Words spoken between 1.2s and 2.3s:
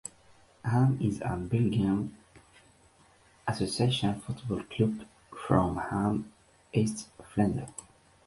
a Belgian